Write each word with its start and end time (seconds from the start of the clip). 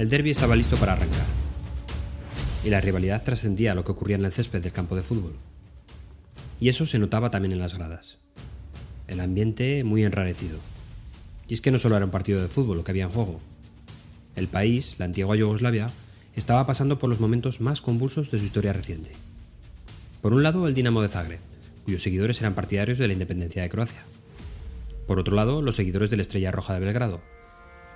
El 0.00 0.08
derby 0.08 0.30
estaba 0.30 0.56
listo 0.56 0.78
para 0.78 0.94
arrancar. 0.94 1.26
Y 2.64 2.70
la 2.70 2.80
rivalidad 2.80 3.22
trascendía 3.22 3.74
lo 3.74 3.84
que 3.84 3.92
ocurría 3.92 4.16
en 4.16 4.24
el 4.24 4.32
césped 4.32 4.62
del 4.62 4.72
campo 4.72 4.96
de 4.96 5.02
fútbol. 5.02 5.34
Y 6.58 6.70
eso 6.70 6.86
se 6.86 6.98
notaba 6.98 7.28
también 7.28 7.52
en 7.52 7.58
las 7.58 7.76
gradas. 7.76 8.16
El 9.08 9.20
ambiente 9.20 9.84
muy 9.84 10.02
enrarecido. 10.02 10.56
Y 11.48 11.52
es 11.52 11.60
que 11.60 11.70
no 11.70 11.78
solo 11.78 11.96
era 11.96 12.06
un 12.06 12.10
partido 12.10 12.40
de 12.40 12.48
fútbol 12.48 12.78
lo 12.78 12.82
que 12.82 12.92
había 12.92 13.04
en 13.04 13.10
juego. 13.10 13.42
El 14.36 14.48
país, 14.48 14.96
la 14.98 15.04
antigua 15.04 15.36
Yugoslavia, 15.36 15.88
estaba 16.34 16.66
pasando 16.66 16.98
por 16.98 17.10
los 17.10 17.20
momentos 17.20 17.60
más 17.60 17.82
convulsos 17.82 18.30
de 18.30 18.38
su 18.38 18.46
historia 18.46 18.72
reciente. 18.72 19.10
Por 20.22 20.32
un 20.32 20.42
lado, 20.42 20.66
el 20.66 20.72
Dinamo 20.72 21.02
de 21.02 21.08
Zagreb, 21.08 21.40
cuyos 21.84 22.02
seguidores 22.02 22.40
eran 22.40 22.54
partidarios 22.54 22.96
de 22.96 23.06
la 23.06 23.12
independencia 23.12 23.60
de 23.60 23.68
Croacia. 23.68 24.00
Por 25.06 25.18
otro 25.18 25.36
lado, 25.36 25.60
los 25.60 25.76
seguidores 25.76 26.08
de 26.08 26.16
la 26.16 26.22
Estrella 26.22 26.52
Roja 26.52 26.72
de 26.72 26.80
Belgrado, 26.80 27.20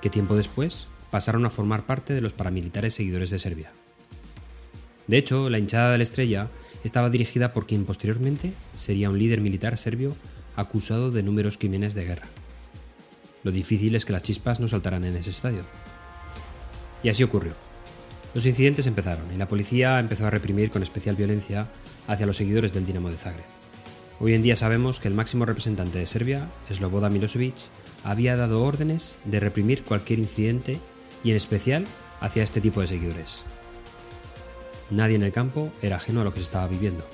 que 0.00 0.10
tiempo 0.10 0.36
después 0.36 0.86
pasaron 1.10 1.46
a 1.46 1.50
formar 1.50 1.86
parte 1.86 2.14
de 2.14 2.20
los 2.20 2.32
paramilitares 2.32 2.94
seguidores 2.94 3.30
de 3.30 3.38
Serbia. 3.38 3.72
De 5.06 5.16
hecho, 5.16 5.48
la 5.48 5.58
hinchada 5.58 5.92
de 5.92 5.98
la 5.98 6.02
Estrella 6.02 6.48
estaba 6.84 7.10
dirigida 7.10 7.52
por 7.52 7.66
quien 7.66 7.84
posteriormente 7.84 8.52
sería 8.74 9.10
un 9.10 9.18
líder 9.18 9.40
militar 9.40 9.78
serbio 9.78 10.14
acusado 10.54 11.10
de 11.10 11.22
números 11.22 11.56
crímenes 11.56 11.94
de 11.94 12.04
guerra. 12.04 12.26
Lo 13.42 13.52
difícil 13.52 13.94
es 13.94 14.04
que 14.04 14.12
las 14.12 14.22
chispas 14.22 14.60
no 14.60 14.68
saltaran 14.68 15.04
en 15.04 15.16
ese 15.16 15.30
estadio. 15.30 15.62
Y 17.02 17.08
así 17.08 17.22
ocurrió. 17.22 17.52
Los 18.34 18.44
incidentes 18.44 18.86
empezaron 18.86 19.32
y 19.32 19.36
la 19.36 19.48
policía 19.48 19.98
empezó 19.98 20.26
a 20.26 20.30
reprimir 20.30 20.70
con 20.70 20.82
especial 20.82 21.16
violencia 21.16 21.68
hacia 22.06 22.26
los 22.26 22.36
seguidores 22.36 22.72
del 22.72 22.84
Dinamo 22.84 23.10
de 23.10 23.16
Zagreb. 23.16 23.44
Hoy 24.20 24.34
en 24.34 24.42
día 24.42 24.56
sabemos 24.56 24.98
que 24.98 25.08
el 25.08 25.14
máximo 25.14 25.44
representante 25.44 25.98
de 25.98 26.06
Serbia, 26.06 26.48
Slobodan 26.70 27.12
Milosevic, 27.12 27.54
había 28.04 28.36
dado 28.36 28.62
órdenes 28.62 29.14
de 29.24 29.40
reprimir 29.40 29.84
cualquier 29.84 30.18
incidente 30.18 30.78
y 31.24 31.30
en 31.30 31.36
especial 31.36 31.86
hacia 32.20 32.42
este 32.42 32.60
tipo 32.60 32.80
de 32.80 32.86
seguidores. 32.86 33.44
Nadie 34.90 35.16
en 35.16 35.22
el 35.22 35.32
campo 35.32 35.70
era 35.82 35.96
ajeno 35.96 36.22
a 36.22 36.24
lo 36.24 36.32
que 36.32 36.40
se 36.40 36.44
estaba 36.44 36.66
viviendo, 36.66 37.06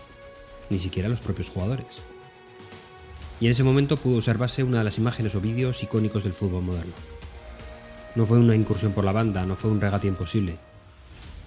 ni 0.70 0.78
siquiera 0.78 1.08
los 1.08 1.20
propios 1.20 1.48
jugadores. 1.48 1.86
Y 3.40 3.46
en 3.46 3.50
ese 3.50 3.64
momento 3.64 3.96
pudo 3.96 4.16
observarse 4.16 4.62
una 4.62 4.78
de 4.78 4.84
las 4.84 4.98
imágenes 4.98 5.34
o 5.34 5.40
vídeos 5.40 5.82
icónicos 5.82 6.22
del 6.22 6.34
fútbol 6.34 6.62
moderno. 6.62 6.94
No 8.14 8.26
fue 8.26 8.38
una 8.38 8.54
incursión 8.54 8.92
por 8.92 9.04
la 9.04 9.12
banda, 9.12 9.44
no 9.44 9.56
fue 9.56 9.70
un 9.70 9.80
regate 9.80 10.06
imposible. 10.06 10.56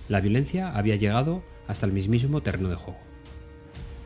La 0.09 0.19
violencia 0.19 0.71
había 0.75 0.97
llegado 0.97 1.43
hasta 1.67 1.85
el 1.85 1.93
mismísimo 1.93 2.41
terreno 2.41 2.69
de 2.69 2.75
juego. 2.75 2.99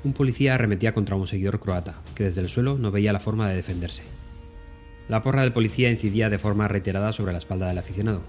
Un 0.04 0.14
policía 0.14 0.56
arremetía 0.56 0.94
contra 0.94 1.16
un 1.16 1.28
seguidor 1.28 1.60
croata, 1.60 2.02
que 2.16 2.24
desde 2.24 2.42
el 2.42 2.50
suelo 2.50 2.78
no 2.78 2.92
veía 2.92 3.14
la 3.14 3.20
forma 3.20 3.50
de 3.50 3.56
defenderse. 3.56 4.04
La 5.10 5.22
porra 5.22 5.42
del 5.42 5.54
policía 5.54 5.90
incidía 5.90 6.30
de 6.30 6.40
forma 6.40 6.68
reiterada 6.68 7.14
sobre 7.14 7.34
la 7.34 7.40
espalda 7.40 7.68
del 7.68 7.78
aficionado, 7.78 8.22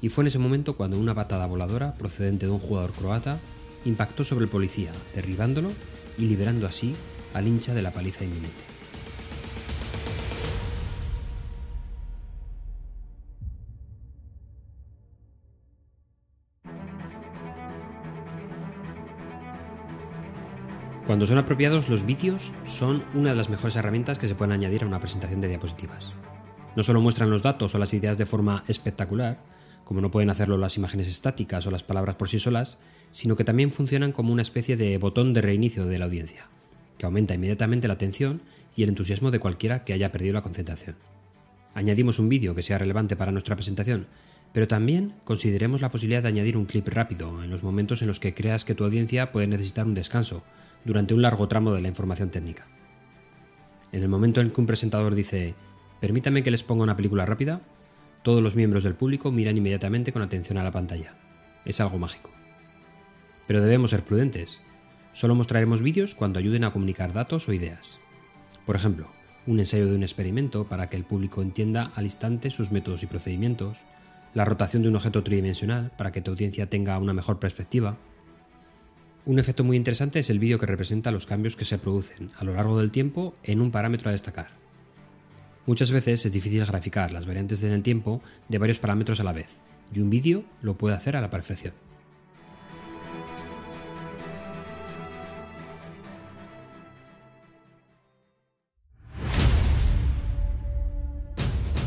y 0.00 0.08
fue 0.08 0.22
en 0.22 0.28
ese 0.28 0.38
momento 0.38 0.76
cuando 0.76 0.98
una 0.98 1.14
patada 1.14 1.46
voladora 1.46 1.94
procedente 1.94 2.46
de 2.46 2.52
un 2.52 2.58
jugador 2.58 2.92
croata 2.92 3.38
impactó 3.84 4.24
sobre 4.24 4.44
el 4.44 4.50
policía, 4.50 4.92
derribándolo 5.14 5.70
y 6.18 6.26
liberando 6.26 6.66
así 6.66 6.94
al 7.34 7.46
hincha 7.46 7.74
de 7.74 7.82
la 7.82 7.92
paliza 7.92 8.24
inminente. 8.24 8.76
Cuando 21.06 21.24
son 21.24 21.38
apropiados, 21.38 21.88
los 21.88 22.04
vídeos 22.04 22.52
son 22.66 23.04
una 23.14 23.30
de 23.30 23.36
las 23.36 23.48
mejores 23.48 23.76
herramientas 23.76 24.18
que 24.18 24.26
se 24.26 24.34
pueden 24.34 24.50
añadir 24.50 24.82
a 24.82 24.86
una 24.88 24.98
presentación 24.98 25.40
de 25.40 25.46
diapositivas. 25.46 26.12
No 26.74 26.82
solo 26.82 27.00
muestran 27.00 27.30
los 27.30 27.42
datos 27.42 27.74
o 27.74 27.78
las 27.78 27.94
ideas 27.94 28.18
de 28.18 28.26
forma 28.26 28.64
espectacular, 28.66 29.38
como 29.86 30.00
no 30.00 30.10
pueden 30.10 30.30
hacerlo 30.30 30.58
las 30.58 30.76
imágenes 30.76 31.06
estáticas 31.06 31.64
o 31.64 31.70
las 31.70 31.84
palabras 31.84 32.16
por 32.16 32.28
sí 32.28 32.40
solas, 32.40 32.76
sino 33.12 33.36
que 33.36 33.44
también 33.44 33.70
funcionan 33.70 34.10
como 34.10 34.32
una 34.32 34.42
especie 34.42 34.76
de 34.76 34.98
botón 34.98 35.32
de 35.32 35.42
reinicio 35.42 35.86
de 35.86 36.00
la 36.00 36.06
audiencia, 36.06 36.48
que 36.98 37.06
aumenta 37.06 37.34
inmediatamente 37.34 37.86
la 37.86 37.94
atención 37.94 38.42
y 38.74 38.82
el 38.82 38.88
entusiasmo 38.88 39.30
de 39.30 39.38
cualquiera 39.38 39.84
que 39.84 39.92
haya 39.92 40.10
perdido 40.10 40.34
la 40.34 40.42
concentración. 40.42 40.96
Añadimos 41.72 42.18
un 42.18 42.28
vídeo 42.28 42.56
que 42.56 42.64
sea 42.64 42.78
relevante 42.78 43.14
para 43.14 43.30
nuestra 43.30 43.54
presentación, 43.54 44.08
pero 44.52 44.66
también 44.66 45.12
consideremos 45.22 45.82
la 45.82 45.92
posibilidad 45.92 46.22
de 46.22 46.30
añadir 46.30 46.56
un 46.56 46.66
clip 46.66 46.88
rápido 46.88 47.44
en 47.44 47.50
los 47.50 47.62
momentos 47.62 48.02
en 48.02 48.08
los 48.08 48.18
que 48.18 48.34
creas 48.34 48.64
que 48.64 48.74
tu 48.74 48.82
audiencia 48.82 49.30
puede 49.30 49.46
necesitar 49.46 49.86
un 49.86 49.94
descanso 49.94 50.42
durante 50.84 51.14
un 51.14 51.22
largo 51.22 51.46
tramo 51.46 51.72
de 51.72 51.80
la 51.80 51.88
información 51.88 52.30
técnica. 52.30 52.66
En 53.92 54.02
el 54.02 54.08
momento 54.08 54.40
en 54.40 54.50
que 54.50 54.60
un 54.60 54.66
presentador 54.66 55.14
dice, 55.14 55.54
permítame 56.00 56.42
que 56.42 56.50
les 56.50 56.64
ponga 56.64 56.82
una 56.82 56.96
película 56.96 57.24
rápida, 57.24 57.60
todos 58.26 58.42
los 58.42 58.56
miembros 58.56 58.82
del 58.82 58.96
público 58.96 59.30
miran 59.30 59.56
inmediatamente 59.56 60.12
con 60.12 60.20
atención 60.20 60.58
a 60.58 60.64
la 60.64 60.72
pantalla. 60.72 61.14
Es 61.64 61.80
algo 61.80 61.96
mágico. 61.96 62.32
Pero 63.46 63.62
debemos 63.62 63.90
ser 63.90 64.02
prudentes. 64.02 64.58
Solo 65.12 65.36
mostraremos 65.36 65.80
vídeos 65.80 66.16
cuando 66.16 66.40
ayuden 66.40 66.64
a 66.64 66.72
comunicar 66.72 67.12
datos 67.12 67.48
o 67.48 67.52
ideas. 67.52 68.00
Por 68.64 68.74
ejemplo, 68.74 69.06
un 69.46 69.60
ensayo 69.60 69.86
de 69.86 69.94
un 69.94 70.02
experimento 70.02 70.66
para 70.66 70.90
que 70.90 70.96
el 70.96 71.04
público 71.04 71.40
entienda 71.40 71.92
al 71.94 72.02
instante 72.02 72.50
sus 72.50 72.72
métodos 72.72 73.04
y 73.04 73.06
procedimientos, 73.06 73.78
la 74.34 74.44
rotación 74.44 74.82
de 74.82 74.88
un 74.88 74.96
objeto 74.96 75.22
tridimensional 75.22 75.92
para 75.96 76.10
que 76.10 76.20
tu 76.20 76.32
audiencia 76.32 76.68
tenga 76.68 76.98
una 76.98 77.14
mejor 77.14 77.38
perspectiva, 77.38 77.96
un 79.24 79.38
efecto 79.38 79.62
muy 79.62 79.76
interesante 79.76 80.18
es 80.18 80.30
el 80.30 80.40
vídeo 80.40 80.58
que 80.58 80.66
representa 80.66 81.12
los 81.12 81.26
cambios 81.26 81.54
que 81.54 81.64
se 81.64 81.78
producen 81.78 82.30
a 82.36 82.42
lo 82.42 82.54
largo 82.54 82.76
del 82.76 82.90
tiempo 82.90 83.36
en 83.44 83.60
un 83.60 83.70
parámetro 83.70 84.08
a 84.08 84.12
destacar. 84.12 84.65
Muchas 85.66 85.90
veces 85.90 86.24
es 86.24 86.32
difícil 86.32 86.64
graficar 86.64 87.10
las 87.10 87.26
variantes 87.26 87.62
en 87.64 87.72
el 87.72 87.82
tiempo 87.82 88.22
de 88.48 88.58
varios 88.58 88.78
parámetros 88.78 89.18
a 89.18 89.24
la 89.24 89.32
vez, 89.32 89.48
y 89.92 89.98
un 89.98 90.10
vídeo 90.10 90.44
lo 90.62 90.78
puede 90.78 90.94
hacer 90.94 91.16
a 91.16 91.20
la 91.20 91.28
perfección. 91.28 91.74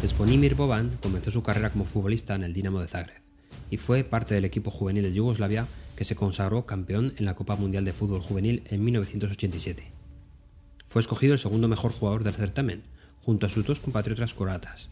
Sponimir 0.05 0.55
Boban 0.55 0.97
comenzó 1.01 1.31
su 1.31 1.41
carrera 1.43 1.69
como 1.69 1.85
futbolista 1.85 2.35
en 2.35 2.43
el 2.43 2.53
Dinamo 2.53 2.81
de 2.81 2.87
Zagreb 2.87 3.21
y 3.71 3.77
fue 3.77 4.03
parte 4.03 4.33
del 4.33 4.45
equipo 4.45 4.71
juvenil 4.71 5.03
de 5.03 5.13
Yugoslavia 5.13 5.67
que 5.95 6.03
se 6.03 6.15
consagró 6.15 6.65
campeón 6.65 7.13
en 7.17 7.25
la 7.25 7.35
Copa 7.35 7.55
Mundial 7.55 7.85
de 7.85 7.93
Fútbol 7.93 8.21
Juvenil 8.21 8.63
en 8.65 8.83
1987. 8.83 9.83
Fue 10.87 11.01
escogido 11.01 11.33
el 11.33 11.39
segundo 11.39 11.67
mejor 11.67 11.91
jugador 11.91 12.23
del 12.23 12.33
certamen, 12.33 12.83
junto 13.23 13.45
a 13.45 13.49
sus 13.49 13.65
dos 13.65 13.79
compatriotas 13.79 14.33
croatas, 14.33 14.89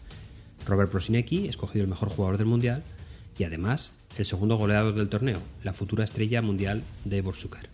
Robert 0.66 0.92
Prosinecki, 0.92 1.48
escogido 1.48 1.84
el 1.84 1.90
mejor 1.90 2.10
jugador 2.10 2.38
del 2.38 2.48
Mundial, 2.48 2.84
y 3.38 3.44
además 3.44 3.94
el 4.18 4.26
segundo 4.26 4.58
goleador 4.58 4.96
del 4.96 5.10
torneo, 5.10 5.40
la 5.64 5.74
futura 5.74 6.04
estrella 6.04 6.42
mundial 6.42 6.84
de 7.06 7.22
Borsuker. 7.22 7.70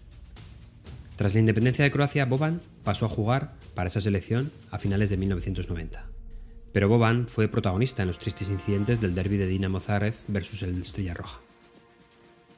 Tras 1.15 1.33
la 1.33 1.39
independencia 1.39 1.83
de 1.83 1.91
Croacia, 1.91 2.25
Boban 2.25 2.61
pasó 2.83 3.05
a 3.05 3.09
jugar 3.09 3.53
para 3.75 3.87
esa 3.87 4.01
selección 4.01 4.51
a 4.71 4.79
finales 4.79 5.09
de 5.09 5.17
1990. 5.17 6.05
Pero 6.73 6.89
Boban 6.89 7.27
fue 7.27 7.47
protagonista 7.47 8.01
en 8.01 8.07
los 8.07 8.19
tristes 8.19 8.49
incidentes 8.49 8.99
del 8.99 9.15
derby 9.15 9.37
de 9.37 9.47
Dinamo 9.47 9.79
Zagreb 9.79 10.15
versus 10.27 10.63
el 10.63 10.81
Estrella 10.81 11.13
Roja. 11.13 11.39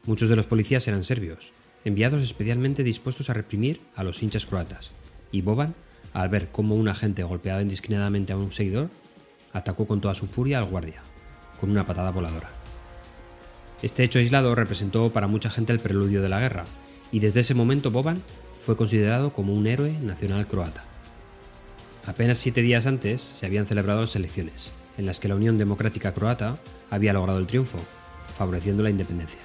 Muchos 0.05 0.29
de 0.29 0.35
los 0.35 0.47
policías 0.47 0.88
eran 0.88 1.03
serbios, 1.03 1.51
enviados 1.84 2.23
especialmente 2.23 2.84
dispuestos 2.84 3.29
a 3.29 3.34
reprimir 3.34 3.81
a 3.95 4.03
los 4.03 4.23
hinchas 4.23 4.45
croatas, 4.45 4.91
y 5.31 5.41
Boban, 5.41 5.75
al 6.15 6.29
ver 6.29 6.49
cómo 6.51 6.73
un 6.73 6.87
agente 6.87 7.23
golpeaba 7.23 7.61
indiscriminadamente 7.61 8.33
a 8.33 8.37
un 8.37 8.51
seguidor, 8.51 8.89
atacó 9.53 9.85
con 9.85 10.01
toda 10.01 10.15
su 10.15 10.25
furia 10.25 10.57
al 10.57 10.65
guardia, 10.65 11.01
con 11.59 11.69
una 11.69 11.85
patada 11.85 12.09
voladora. 12.09 12.49
Este 13.83 14.03
hecho 14.03 14.17
aislado 14.17 14.55
representó 14.55 15.11
para 15.13 15.27
mucha 15.27 15.51
gente 15.51 15.73
el 15.73 15.79
preludio 15.79 16.23
de 16.23 16.29
la 16.29 16.39
guerra, 16.39 16.65
y 17.11 17.19
desde 17.19 17.41
ese 17.41 17.53
momento 17.53 17.91
Boban 17.91 18.23
fue 18.65 18.75
considerado 18.75 19.31
como 19.31 19.53
un 19.53 19.67
héroe 19.67 19.91
nacional 20.01 20.47
croata. 20.47 20.83
Apenas 22.07 22.39
siete 22.39 22.63
días 22.63 22.87
antes 22.87 23.22
se 23.22 23.45
habían 23.45 23.67
celebrado 23.67 24.01
las 24.01 24.16
elecciones, 24.16 24.72
en 24.97 25.05
las 25.05 25.19
que 25.19 25.28
la 25.28 25.35
Unión 25.35 25.57
Democrática 25.57 26.13
Croata 26.13 26.57
había 26.90 27.13
logrado 27.13 27.37
el 27.37 27.47
triunfo, 27.47 27.78
favoreciendo 28.37 28.81
la 28.81 28.90
independencia 28.90 29.41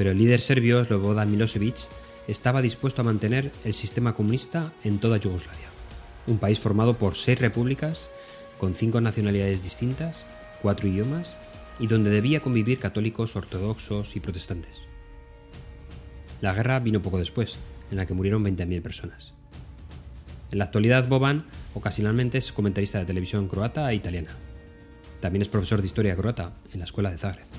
pero 0.00 0.12
el 0.12 0.18
líder 0.18 0.40
serbio 0.40 0.82
Slobodan 0.82 1.30
Milosevic 1.30 1.76
estaba 2.30 2.62
dispuesto 2.62 3.02
a 3.02 3.04
mantener 3.04 3.50
el 3.64 3.74
sistema 3.74 4.14
comunista 4.14 4.72
en 4.84 4.98
toda 5.00 5.16
Yugoslavia, 5.16 5.68
un 6.26 6.38
país 6.38 6.60
formado 6.60 6.96
por 6.96 7.16
seis 7.16 7.40
repúblicas, 7.40 8.08
con 8.58 8.74
cinco 8.74 9.00
nacionalidades 9.00 9.62
distintas, 9.62 10.24
cuatro 10.62 10.86
idiomas, 10.86 11.36
y 11.80 11.86
donde 11.86 12.10
debía 12.10 12.40
convivir 12.40 12.78
católicos, 12.78 13.34
ortodoxos 13.34 14.14
y 14.14 14.20
protestantes. 14.20 14.76
La 16.40 16.54
guerra 16.54 16.78
vino 16.78 17.02
poco 17.02 17.18
después, 17.18 17.56
en 17.90 17.96
la 17.96 18.06
que 18.06 18.14
murieron 18.14 18.44
20.000 18.44 18.80
personas. 18.82 19.32
En 20.52 20.58
la 20.58 20.64
actualidad, 20.64 21.08
Boban 21.08 21.46
ocasionalmente 21.74 22.38
es 22.38 22.52
comentarista 22.52 22.98
de 22.98 23.06
televisión 23.06 23.48
croata 23.48 23.90
e 23.90 23.94
italiana. 23.94 24.30
También 25.20 25.42
es 25.42 25.48
profesor 25.48 25.80
de 25.80 25.86
historia 25.86 26.16
croata 26.16 26.52
en 26.72 26.78
la 26.78 26.84
escuela 26.84 27.10
de 27.10 27.18
Zagreb. 27.18 27.49